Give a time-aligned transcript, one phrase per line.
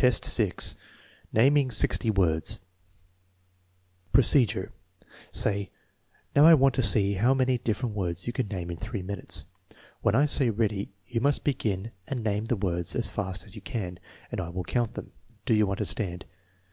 [0.00, 0.76] X, 6.
[1.32, 2.60] Naming sixty words
[4.12, 4.70] Procedure.
[5.32, 5.70] Say:
[6.36, 9.46] "Now, I want to see how many different words you can name in three minutes.
[10.02, 13.60] When I say ready, you must begin and name the words as fast as you
[13.60, 13.98] can,
[14.30, 15.10] and I will count them.
[15.46, 16.26] Do you understand?